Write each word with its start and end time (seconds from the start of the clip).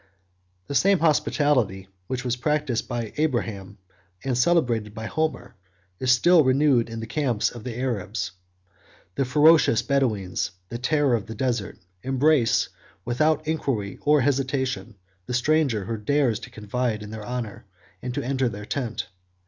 42 0.65 0.65
The 0.69 0.75
same 0.75 0.99
hospitality, 1.01 1.87
which 2.07 2.25
was 2.25 2.35
practised 2.35 2.87
by 2.87 3.13
Abraham, 3.17 3.77
and 4.23 4.35
celebrated 4.35 4.95
by 4.95 5.05
Homer, 5.05 5.55
is 5.99 6.11
still 6.11 6.43
renewed 6.43 6.89
in 6.89 7.01
the 7.01 7.05
camps 7.05 7.51
of 7.51 7.63
the 7.63 7.77
Arabs. 7.77 8.31
The 9.13 9.25
ferocious 9.25 9.83
Bedoweens, 9.83 10.49
the 10.69 10.79
terror 10.79 11.13
of 11.13 11.27
the 11.27 11.35
desert, 11.35 11.77
embrace, 12.01 12.69
without 13.05 13.47
inquiry 13.47 13.99
or 14.01 14.21
hesitation, 14.21 14.95
the 15.27 15.35
stranger 15.35 15.85
who 15.85 15.97
dares 15.97 16.39
to 16.39 16.49
confide 16.49 17.03
in 17.03 17.11
their 17.11 17.23
honor 17.23 17.65
and 18.01 18.11
to 18.15 18.23
enter 18.23 18.49
their 18.49 18.65
tent. 18.65 19.05